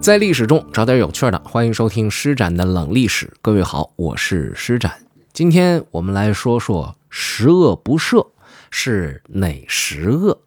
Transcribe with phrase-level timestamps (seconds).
[0.00, 3.32] 在历史中找点有趣的，欢迎收听施展的冷历史。
[3.42, 4.92] 各位好，我是施展。
[5.32, 8.28] 今天我们来说说十恶不赦
[8.70, 10.42] 是哪十恶。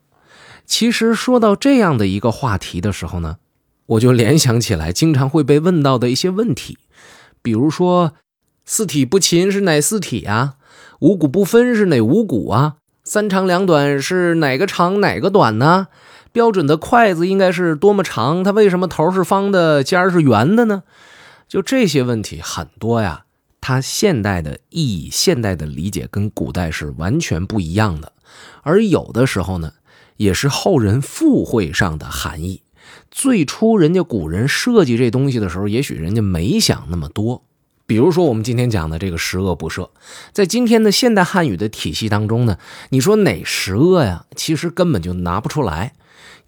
[0.65, 3.37] 其实说到这样的一个话题的时候呢，
[3.87, 6.77] 我就联想起来经常会被问到的一些问题，
[7.41, 8.13] 比如说
[8.65, 10.55] 四体不勤是哪四体啊？
[10.99, 12.75] 五谷不分是哪五谷啊？
[13.03, 15.87] 三长两短是哪个长哪个短呢？
[16.31, 18.43] 标准的筷子应该是多么长？
[18.43, 20.83] 它为什么头是方的，尖儿是圆的呢？
[21.47, 23.25] 就这些问题很多呀。
[23.61, 28.13] 它现代的意义、现代的理解跟古代是完全不一样的，
[28.63, 29.73] 而有的时候呢，
[30.15, 32.61] 也是后人附会上的含义。
[33.11, 37.43] 最初人家古人设计这东西的时候，也许人家没想那么多。
[37.85, 39.89] 比如说我们今天讲的这个十恶不赦，
[40.31, 42.57] 在今天的现代汉语的体系当中呢，
[42.89, 44.25] 你说哪十恶呀？
[44.35, 45.93] 其实根本就拿不出来。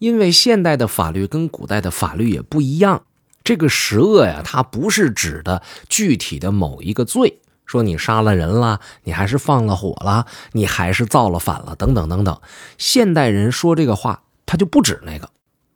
[0.02, 3.04] 因为现代的法律跟古代的法律也不一样，
[3.44, 12.42] 这个十恶呀，它不是指的具体的某一个罪，说你杀了人了，你还是放了火了，你还是造了反了，等等等等。
[12.80, 15.30] 现代人说这个话，他就不止那个。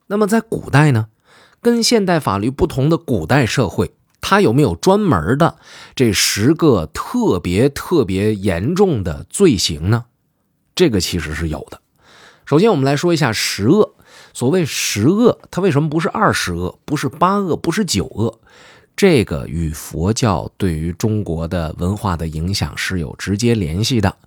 [0.07, 1.09] 那么在古代呢，
[1.61, 5.59] 跟现代法律不同的古代社会，它有没有专门的
[5.93, 10.05] 这十个特别特别严重的罪行呢？
[10.73, 11.79] 这个其实是有的。
[12.47, 13.94] 首先，我们来说一下十恶。
[14.35, 18.37] 所谓十恶，它为什么不是二十恶，不是八恶，不是九恶？
[18.93, 24.17] 这个与佛教对于中国的文化的影响是有直接联系的。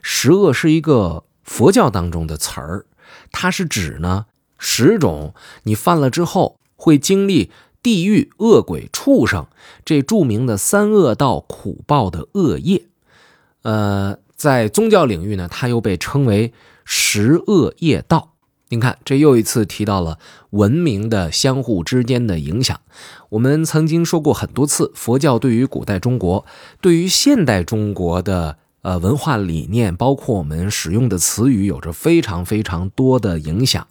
[0.00, 2.86] 十恶是一个佛教当中的词儿，
[3.30, 4.24] 它是指呢
[4.56, 7.50] 十种你犯了之后会经历
[7.82, 9.46] 地狱、恶鬼、畜生
[9.84, 12.86] 这著名的三恶道苦报的恶业。
[13.60, 16.54] 呃，在宗教领域呢，它又被称为
[16.86, 18.32] 十恶业道。
[18.70, 20.18] 您看，这又一次提到了
[20.50, 22.78] 文明的相互之间的影响。
[23.30, 26.44] 我们曾经说过很多次，佛教对于古代中国、
[26.82, 33.86] 对于现代中国的呃文化理念，包括我们使用的词语，有着非常非常多的影响。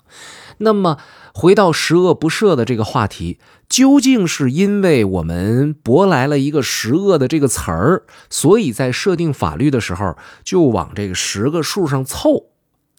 [0.60, 1.00] 那么，
[1.34, 12.50] 回到十恶不赦的这个话题，究竟是因为我们博来了一个十恶的这个词儿，所以在设定法律的时候就往这个十个数上凑，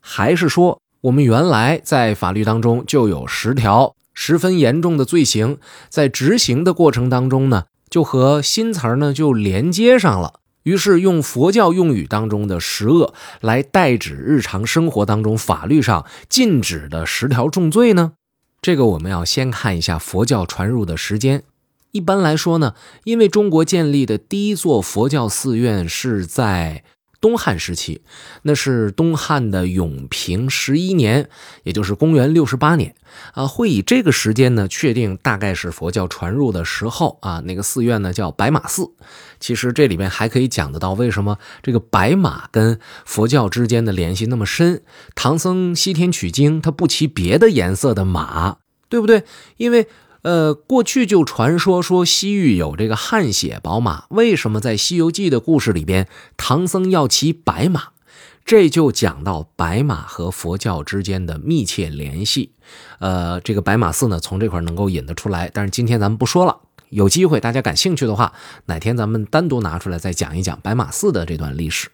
[0.00, 0.80] 还是说？
[1.02, 10.40] 我们原来在法律当中就有十条十分严重的罪行，在执行的过程当中呢，就和新词儿呢就连接上了。
[10.64, 18.14] 于是用佛教用语当中的十恶来代指日常生活当中法律上禁止的十条重罪呢？
[18.60, 21.44] 这个我们要先看一下佛教传入的时间。
[21.92, 26.82] 一般来说呢，因为中国建立的第一座佛教寺院是在。
[27.20, 28.00] 东汉时期，
[28.42, 31.28] 那是东汉的永平十一年，
[31.64, 32.94] 也就是公元六十八年
[33.32, 33.46] 啊。
[33.46, 37.40] 会以这个时间呢，确定大概是佛教传入的时候啊。
[37.44, 38.92] 那个寺院呢叫白马寺。
[39.40, 44.82] 其实这里面还可以讲得到，为什么这个白马跟佛教之间的联系那么深？
[45.14, 48.58] 唐僧西天取经，他不骑别的颜色的马，
[48.88, 49.24] 对不对？
[49.56, 49.88] 因为。
[50.22, 57.90] 呃，过去就传说说西域有这个汗血宝马，为什么在《西游记》的故事里边，唐僧要骑白马？
[58.44, 62.52] 这就讲到白马和佛教之间的密切联系。
[62.98, 66.60] 呃，这个白马寺呢，从这块能够引得出来，但是今天咱们不说了。
[66.88, 68.32] 有机会大家感兴趣的话，
[68.64, 71.90] 哪天咱们单独拿出来再讲一讲白马寺的这段历史。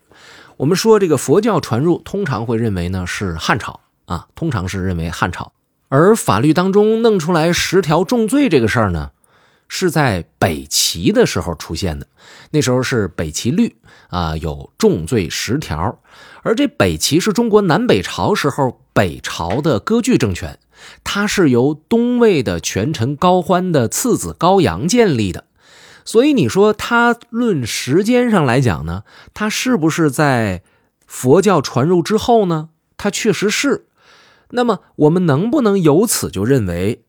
[0.56, 5.52] 我们说这个佛教传入，通常会认为呢是汉朝啊，通常是认为汉朝。
[5.97, 9.12] 而法律当中弄出来十条重罪这个事儿呢，
[9.69, 12.09] 是在北齐的时候出现的。
[12.50, 13.77] 那时候是北齐律
[14.09, 16.00] 啊，有重罪十条。
[16.43, 20.59] 而这北齐是中国南北朝时候北朝的割据政权，
[21.04, 25.44] 它是由东魏的权臣高欢的次子高阳建立的。
[26.04, 30.65] 所以你说它论时间上来讲呢，它是不是在
[31.06, 32.71] 佛教传入之后呢？
[32.97, 33.87] 它确实是。
[34.50, 37.04] 那么，我们能不能由此就认为，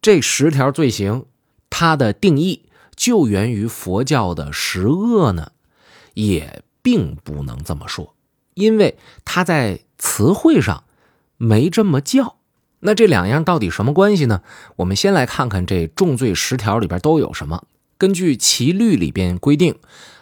[0.00, 1.26] 这十条罪行，
[1.68, 5.52] 它的定义就源于佛教的十恶呢？
[6.14, 8.14] 也并不能这么说，
[8.54, 10.84] 因为它在词汇上
[11.36, 12.36] 没这么叫。
[12.80, 14.42] 那这两样到底什么关系呢？
[14.76, 17.64] 我们先来看看这重罪十条里边都有什么。
[17.98, 19.76] 根据齐律里边规定，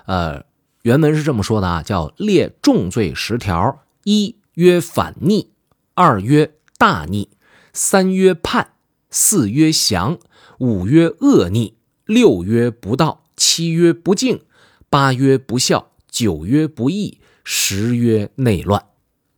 [0.06, 0.44] 呃，
[0.82, 5.51] 原文是这么说的啊，叫列重罪十条，一曰反逆。
[5.94, 7.28] 二曰大逆，
[7.72, 8.72] 三曰叛，
[9.10, 10.18] 四曰降，
[10.58, 11.74] 五曰恶逆，
[12.06, 14.40] 六曰不道，七曰不敬，
[14.88, 18.82] 八曰不孝，九曰不义，十曰内乱。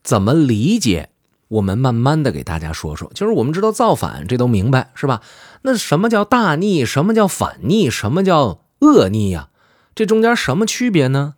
[0.05, 1.11] 怎么理解
[1.49, 3.11] 我们慢慢的给大家说说。
[3.15, 5.23] 就是我们知道造反，这都明白是吧？
[5.62, 6.85] 那什么叫大逆？
[6.85, 7.91] 什么叫反逆？
[7.91, 9.49] 什么叫恶逆呀？
[9.95, 11.35] 这中间什么区别呢？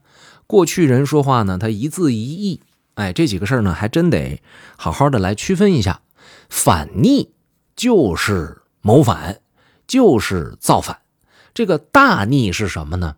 [0.46, 2.60] 过去人说话呢，他一字一义。
[2.96, 4.42] 哎，这几个事儿呢，还真得
[4.76, 6.00] 好好的来区分一下。
[6.48, 7.30] 反逆
[7.74, 9.40] 就是谋反，
[9.86, 10.98] 就是造反。
[11.54, 13.16] 这个大逆是什么呢？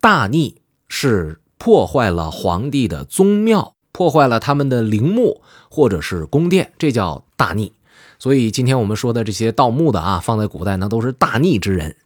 [0.00, 7.72] 大逆是破坏了皇帝的宗庙，破坏了他们的陵墓或者是宫殿，这叫大逆。
[8.18, 11.96] 所以今天我们说的这些盗墓的啊，放在古代那都是大逆之人。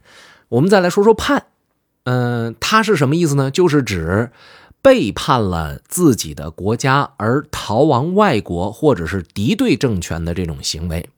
[0.49, 1.47] 我们再来说说叛，
[2.05, 3.51] 嗯，它是什么意思呢？
[3.51, 4.31] 就是指
[4.83, 11.09] 背叛了自己的国家而逃亡外国或者是敌对政权的这种行为，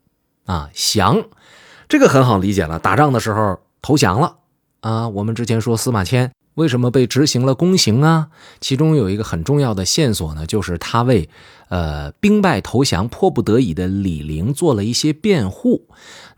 [0.44, 1.25] 啊，降，
[1.88, 4.37] 这个很好理解了，打仗的时候投降了
[4.81, 5.08] 啊。
[5.08, 6.31] 我们之前说司马迁。
[6.55, 8.29] 为什么被执行了宫刑啊？
[8.61, 11.29] 其中有一个很重要的线索呢，就是他为，
[11.69, 15.89] 呃，兵败投降、迫不得已的李陵做了一些辩护。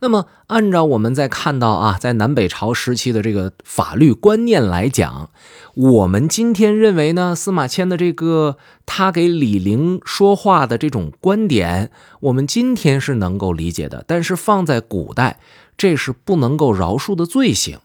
[0.00, 5.30] 那么，按照我们在看到啊，在南北朝时期的这个法律观念来讲，
[5.74, 11.90] 我们今天认为呢，司马迁的这个他给李陵说话的这种观点，
[12.20, 14.04] 我们今天是能够理解的。
[14.06, 15.40] 但是放在古代，
[15.76, 17.78] 这是不能够饶恕的罪行。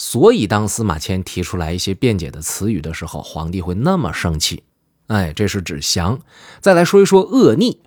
[0.00, 4.62] 所以，当司马迁提出来一些辩解的词语的时候，皇帝会那么生气。
[5.08, 6.20] 哎，这是指降。
[6.60, 7.80] 再来说一说恶逆，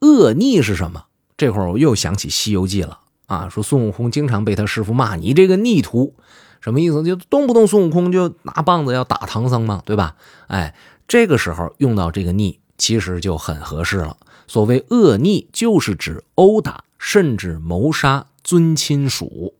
[0.00, 1.04] 恶逆是什么？
[1.36, 6.14] 这会儿我又想起《西游记》了啊，说孙悟空经常被他师傅骂：“你这个逆徒，
[6.62, 7.02] 什么意思？
[7.02, 10.16] 就动不动孙悟空就拿棒子要打唐僧嘛，对吧？”
[10.48, 10.74] 哎，
[11.06, 14.16] 这个时候用到这个逆，其实就很合适了。
[14.46, 19.54] 所谓恶逆，就是指殴打甚至谋杀尊亲属。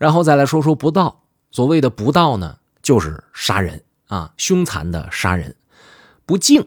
[0.00, 5.54] 然后再来说说不道，所谓的不道呢，就是杀人啊，凶残的杀人，
[6.24, 6.66] 不敬。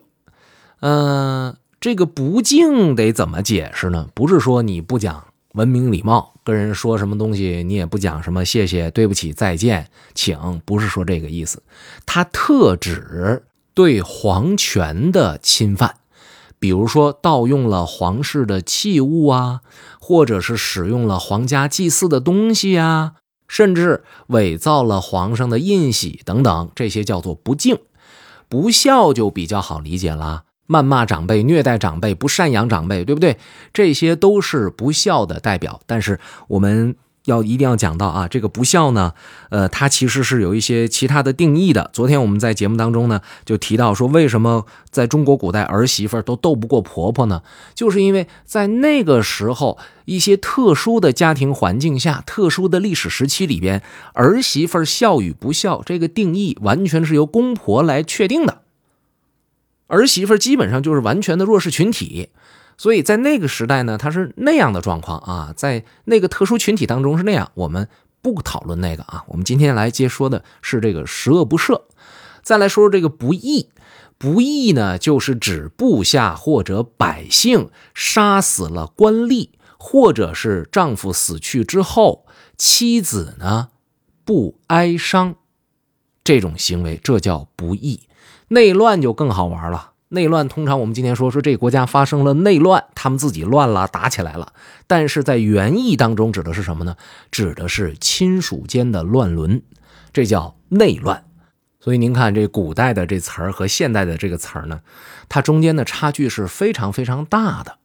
[0.82, 4.08] 嗯，这个不敬得怎么解释呢？
[4.14, 11.64] 不是说你不讲文明礼貌，跟人说什么东西你也不讲什么谢谢、对不起、再见、请，不是说这个意思。
[12.06, 13.44] 它特指
[13.74, 15.96] 对皇权的侵犯，
[16.60, 19.62] 比如说盗用了皇室的器物啊，
[20.00, 23.16] 或者是使用了皇家祭祀的东西呀。
[23.54, 27.78] 甚至伪造了皇上的印玺等等，这些叫做不敬、
[28.50, 30.46] 不孝，就比较好理解了。
[30.68, 33.38] 谩骂长辈、虐待长辈、不赡养长辈，对不对？
[33.72, 35.80] 这些都是不孝的代表。
[35.86, 36.96] 但是我们。
[37.26, 39.14] 要一定要讲到啊，这个不孝呢，
[39.50, 41.90] 呃，它其实是有一些其他的定义的。
[41.94, 47.42] 昨天我们在节目当中呢，就提到说，为什么在中国古代儿媳妇都斗不过婆婆呢？
[47.74, 53.82] 就是因为在那个时候一些特殊的家庭环境下、特殊的历史时期里边，
[54.14, 58.64] 儿媳妇孝与不孝这个定义完全是由公婆来确定的，
[59.88, 62.30] 儿媳妇基本上就是完全的弱势群体。
[62.84, 67.50] 所以在那个时代呢，它是那样的状况啊，在那个特殊群体当中是那样。
[67.54, 67.88] 我们
[68.22, 71.84] 不讨论那个啊，我们今天来接说的是这个十恶不赦。
[72.42, 73.70] 再来说说这个不义，
[74.18, 82.26] 不义呢，就是指部下或者百姓杀死了官吏，或者是丈夫死去之后，
[82.58, 83.70] 妻子呢
[84.26, 85.36] 不哀伤，
[86.22, 88.10] 这种行为，这叫不义。
[88.50, 89.93] 内乱就更好玩了。
[90.14, 94.54] 内乱通常我们今天说说这个国家发生了内乱，他们自己乱了，打起来了。
[94.86, 96.96] 但是在原意当中指的是什么呢？
[97.32, 99.64] 指的是亲属间的乱伦，
[100.14, 101.26] 这叫内乱。
[101.80, 104.82] 所以您看这古代的这词儿和现代的这个词儿呢，
[105.28, 107.80] 它中间的差距是非常非常大的。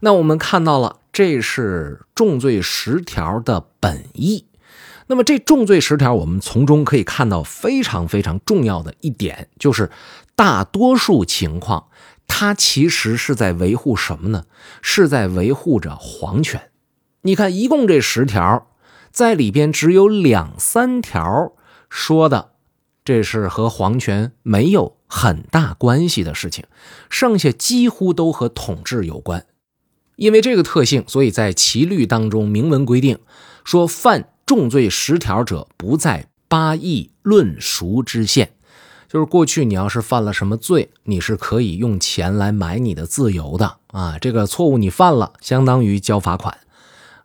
[0.00, 4.46] 那我们看到了，这是重罪十条的本意。
[5.06, 9.90] 那么这重罪十条，我们从中可以看到非常非常重要的一点，就是
[10.34, 11.88] 大多数情况，
[12.26, 14.44] 他其实是在维护什么呢？
[14.82, 16.70] 是在维护着皇权。
[17.22, 18.68] 你看，一共这十条，
[19.10, 21.52] 在里边只有两三条
[21.88, 22.52] 说的，
[23.04, 26.64] 这是和皇权没有很大关系的事情，
[27.08, 29.46] 剩下几乎都和统治有关。
[30.16, 33.18] 因为这个特性，所以在齐律当中明文规定
[33.64, 34.30] 说犯。
[34.46, 38.53] 重罪十条者，不在八义论赎之限。
[39.14, 44.18] 就是过去你要是犯了什么罪，你是可以用钱来买你的自由的啊。
[44.20, 46.58] 这个错误你犯了，相当于交罚款。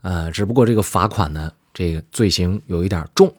[0.01, 3.33] 呃，只不过这个罚款呢，这个罪行有一点重。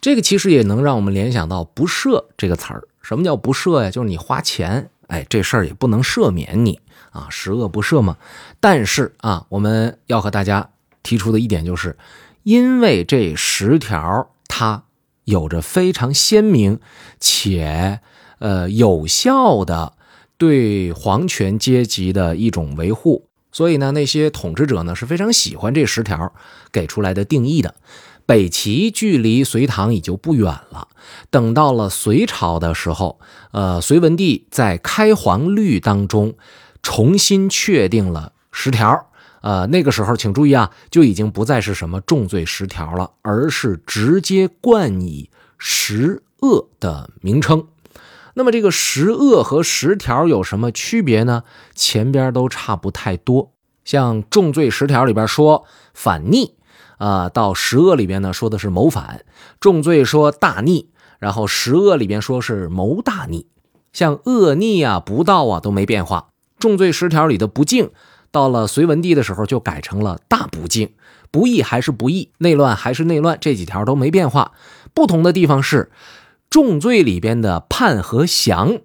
[0.00, 2.84] 这个其实也能让我们联想到“不赦”这个词儿。
[3.02, 3.90] 什么叫不赦呀？
[3.90, 8.16] 就是你花钱，哎，这事儿也不能赦免你啊，十恶不赦嘛。
[8.60, 10.70] 但是啊，我们要和大家
[11.02, 11.96] 提出的一点就是。
[12.44, 14.84] 因为这十条，它
[15.28, 16.80] 有着非常鲜明
[17.20, 18.00] 且
[18.38, 19.92] 呃有效的
[20.38, 23.28] 对皇权阶级的一种维护。
[23.52, 26.32] 所以呢，那些统治者呢是非常喜欢这十条
[26.72, 27.74] 给出来的定义的。
[28.24, 30.88] 北齐距离隋唐已经不远了。
[31.30, 33.18] 等到了隋朝的时候，
[33.52, 36.34] 呃，隋文帝在开皇律当中
[36.82, 39.07] 重新确定了十条。
[39.48, 47.66] 呃，那个时候，请注意啊，就已经不再是什么重罪十条了，而是直接冠以十恶的名称。
[48.34, 51.44] 那么，这个十恶和十条有什么区别呢？
[51.74, 53.54] 前边都差不太多。
[53.86, 55.64] 像重罪十条里边说
[55.94, 56.54] 反逆。
[56.98, 59.20] 啊，到十恶里边呢，说的是谋反；
[59.60, 63.46] 重罪说大逆，然后十恶里边说是谋大逆。
[63.94, 66.28] 像恶逆啊、不道啊都没变化。
[66.58, 67.92] 重罪十条里的不敬，
[68.30, 70.88] 到了隋文帝的时候就改成了大不敬；
[71.30, 74.52] 不义还是不义，内乱还是内乱，这几条都没变化。
[74.92, 75.90] 不同的地方是，
[76.50, 78.78] 重罪里边的叛和降，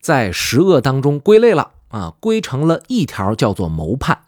[0.00, 4.18] 在十恶当中归类了啊，归成了一条，叫做谋叛；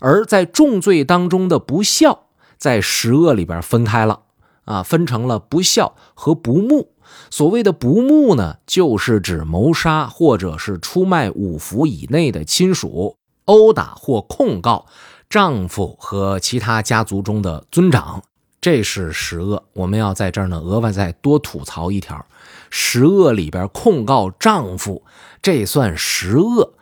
[0.00, 2.24] 而在重罪当中的不孝。
[2.56, 4.22] 在十恶里边分开了
[4.64, 6.90] 啊，分成了不孝和不睦。
[7.30, 13.16] 所谓的不睦呢，就是指谋杀或者是出卖五服以内的亲属，
[13.48, 14.86] 殴打或控告
[15.28, 18.22] 丈夫和其他家族中的尊长，
[18.60, 19.64] 这是十恶。
[19.72, 22.24] 我们要在这儿呢，额外再多吐槽一条：
[22.70, 25.02] 十恶里边控告丈夫，
[25.42, 26.74] 这算十恶。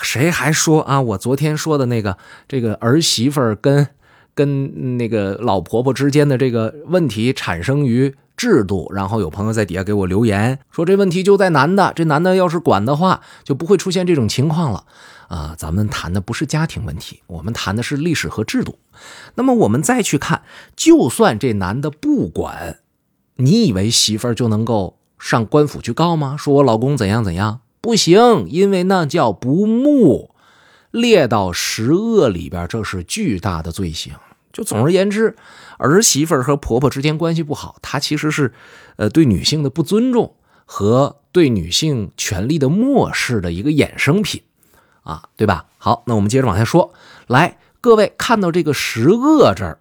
[0.00, 1.00] 谁还说啊？
[1.00, 2.16] 我昨天说的那个
[2.46, 3.88] 这个儿媳妇跟。
[4.34, 14.84] 跟那个老婆婆之间的这个问题产生于制度，然后有朋友在底下给我留言说这问题就在男的，这男的要是管的话，就不会出现这种情况了
[15.28, 15.54] 啊。
[15.56, 18.80] 咱们谈的不是家庭问题，我们谈的是历史和制度。
[19.36, 20.42] 那么我们再去看，
[20.74, 22.80] 就算这男的不管，
[23.36, 26.36] 你以为媳妇儿就能够上官府去告吗？
[26.36, 27.60] 说我老公怎样怎样？
[27.80, 30.30] 不行，因为那叫不睦。
[30.90, 34.14] 列到十恶里边，这是巨大的罪行。
[34.52, 35.36] 就总而言之，
[35.78, 38.52] 儿媳妇和婆婆之间关系不好，她其实是，
[38.96, 44.42] 呃，对女性的不尊重和对女性权利的漠视的一个衍生品，
[45.02, 45.66] 啊，对吧？
[45.78, 46.92] 好，那我们接着往下说。
[47.26, 49.80] 来，各位看到这个十恶这儿，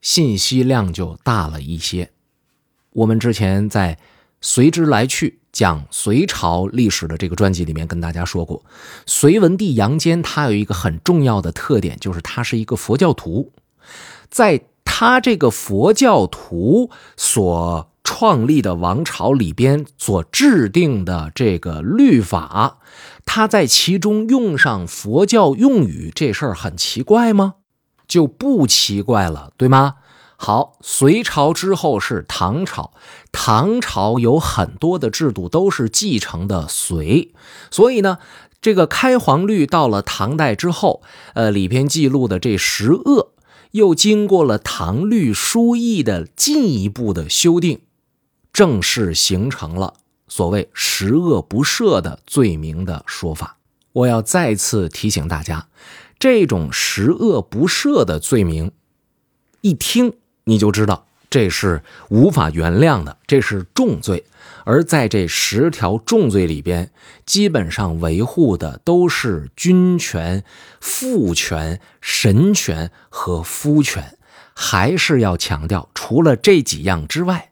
[0.00, 2.10] 信息量就大了一些。
[2.90, 3.98] 我们之前在
[4.40, 5.40] 随之来去。
[5.52, 8.62] 讲隋朝历史的这个专辑里面跟大家说过，
[9.06, 13.50] 隋文帝杨坚他有一个很重要的特点，就是他是一个佛教徒，
[14.30, 22.78] 在他这个佛教徒所创立的王朝里边所制定的这个律法，
[23.24, 27.54] 他在其中用上佛教用语，这事儿很奇怪吗？
[28.06, 29.96] 就不奇怪了，对吗？
[30.36, 32.92] 好，隋朝之后是唐朝，
[33.32, 37.32] 唐朝有很多的制度都是继承的隋，
[37.70, 38.18] 所以呢，
[38.60, 41.02] 这个开皇律到了唐代之后，
[41.34, 43.32] 呃，里边记录的这十恶，
[43.76, 47.80] 又经过了唐律疏议的进一步的修订，
[48.50, 49.92] 正式形成了
[50.26, 53.58] 所谓十恶不赦的罪名的说法。
[53.92, 55.68] 我要再次提醒大家，
[56.18, 58.72] 这种十恶不赦的罪名，
[59.60, 60.14] 一听。
[60.44, 64.24] 你就知道这是无法原谅的，这是重罪。
[64.64, 66.90] 而在这十条重罪里边，
[67.24, 70.42] 基本上维护的都是君权、
[70.80, 74.16] 父权、神权和夫权。
[74.58, 77.50] 还是要强调，除了这几样之外，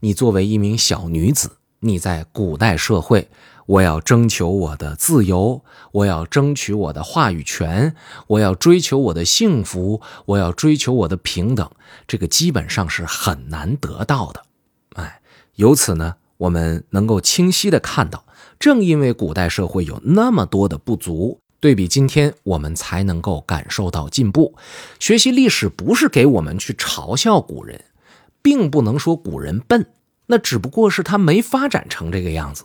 [0.00, 3.28] 你作为一名小女子，你在古代社会。
[3.66, 7.94] 我要征求我的自由，我要争取我的话语权，
[8.26, 11.70] 我要追求我的幸福，我要追求我的平等，
[12.06, 14.42] 这个基本上是很难得到的。
[14.94, 15.20] 哎，
[15.56, 18.24] 由此呢，我们能够清晰的看到，
[18.58, 24.54] 正因为古代社会有那么多的不足，对比今天，我们才能够感受到进步。
[24.98, 27.84] 学习历史不是给我们去嘲笑古人，
[28.40, 29.86] 并不能说古人笨，
[30.28, 32.64] 那只不过是他没发展成这个样子。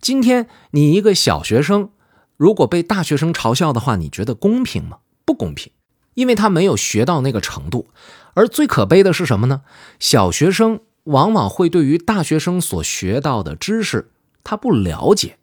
[0.00, 1.90] 今天你一个小学生，
[2.36, 4.98] 如果被大学生嘲笑的话，你觉得公平吗？
[5.24, 5.70] 不公平，
[6.14, 7.88] 因为他没有学到那个程度。
[8.34, 9.62] 而最可悲的是什么呢？
[9.98, 14.10] 小学生往往会对于大学生所学到的知识
[14.42, 15.38] 他不了解，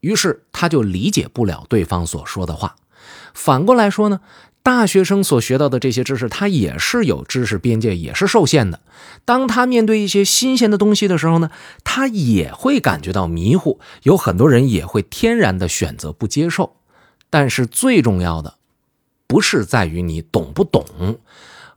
[0.00, 2.76] 于是他就理解不了对方所说的话。
[3.32, 4.20] 反过来说呢？
[4.68, 8.80] 大学生所学到的这些知识，他也是有知识边界，也是受限的。
[9.24, 11.50] 当他面对一些新鲜的东西的时候呢，
[11.84, 13.80] 他也会感觉到迷糊。
[14.02, 16.76] 有很多人也会天然的选择不接受。
[17.30, 18.56] 但是最重要的，
[19.26, 20.84] 不是在于你懂不懂。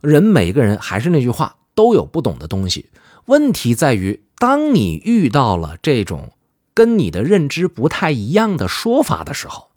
[0.02, 2.90] 人每个人还是那句话，都有不懂的东西。
[3.24, 6.32] 问题在于，当你遇到了这种
[6.74, 9.70] 跟你的认知不太一样的说法的时候，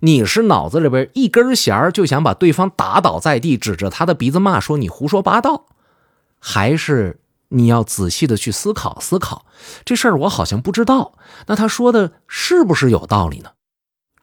[0.00, 5.66] 你是脑子里边一根弦就想把对方打倒在地，指着他的鼻子骂说你胡说八道，
[6.38, 9.46] 还是你要仔细的去思考思考
[9.84, 10.16] 这事儿？
[10.18, 11.12] 我好像不知道，
[11.46, 13.50] 那他说的是不是有道理呢？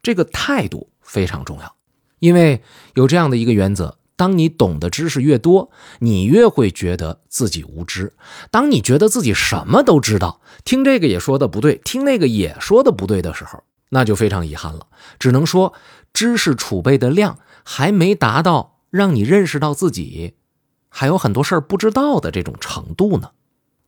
[0.01, 1.75] 这个态度非常重要，
[2.19, 2.61] 因为
[2.95, 8.09] 有这样的一个原则：当你懂的知识越多，你越会觉得自己无知；
[8.51, 13.63] 当你觉得自己什么都知道，听这个也说的不对，听那个也说的不对的时候，
[13.93, 14.87] 那就非常遗憾了。
[15.17, 15.73] 只能说，
[16.11, 20.33] 知识储备的量还没达到让你认识到自己
[20.89, 23.31] 还有很多事儿不知道的这种程度呢。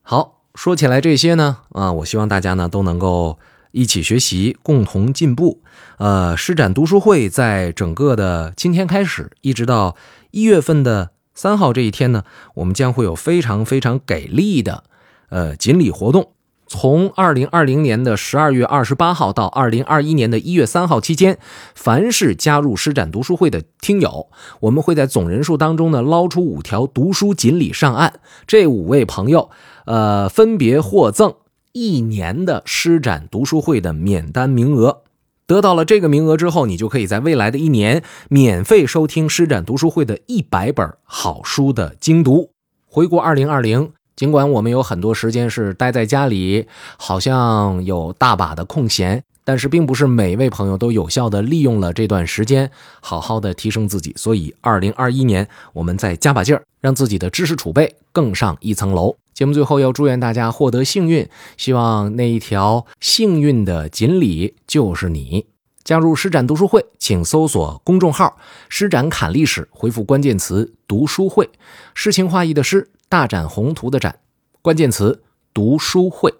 [0.02, 3.38] 好，说起来这些呢，啊，我希望大家呢都能够。
[3.78, 5.62] 一起学习，共同进步。
[5.98, 9.98] 呃，施展读书会在整个的今天开始，一直到
[10.32, 14.86] 一月份的三号这一天呢，我们将会有非常非常给力的
[15.28, 16.35] 呃锦鲤活动。
[16.78, 21.40] 从二零二零年的十二月二十八号到二零二一年的一月三号期间，
[21.74, 24.28] 凡是加入施展读书会的听友，
[24.60, 28.20] 我们会在总人数当中呢捞出五条读书锦鲤上岸。
[28.46, 29.50] 这五位朋友，
[29.86, 31.36] 呃，分别获赠。
[31.72, 35.04] 一年的施展读书会的免单名额，
[35.48, 42.52] 得到了这个名额之后，你就可以在未来的一年免费收听施展读书会的一百本好书的精读。
[42.86, 46.68] 回顾二零二零，尽管我们有很多时间是待在家里，
[46.98, 49.24] 好像有大把的空闲。
[49.48, 54.12] 但是，并不是每位朋友都有效的利用了这段时间，好好的提升自己。
[54.18, 59.16] 所以，二零二一年我们再加把劲儿，让自己的知识储备更上一层楼。
[59.36, 65.46] 节目最后要祝愿大家获得幸运，希望那一条幸运的锦鲤就是你。
[65.84, 68.38] 加入施展读书会，请搜索公众号
[68.70, 71.48] “施展侃历史”，回复关键词“读书会”，
[71.94, 74.18] 诗情画意的诗，大展宏图的展，
[74.64, 75.22] 关键词
[75.54, 76.34] “读书会”。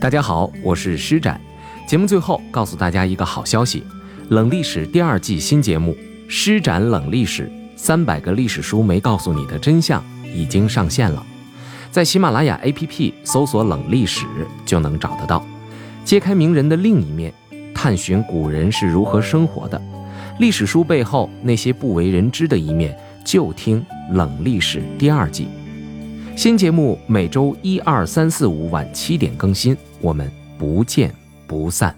[0.00, 1.40] 大家好，我是施展。
[1.86, 3.80] 节目最后告诉大家一个好消息，
[4.28, 5.92] 《冷历史》第二季新节目
[6.28, 7.44] 《施展冷历史》，
[7.76, 11.24] 三百个历史书没告诉你的真相已经上线了，
[11.92, 14.26] 在喜马拉雅 APP 搜索“冷历史”
[14.66, 15.46] 就能找得到。
[16.04, 17.32] 揭开名人的另一面，
[17.72, 19.80] 探寻古人是如何生活的，
[20.40, 23.80] 历史书背后那些不为人知的一面，就听
[24.14, 25.46] 《冷历史》第二季。
[26.38, 31.12] 新节目每周一、二、三、四、五晚七点更新，我们不见。
[31.48, 31.97] 不散。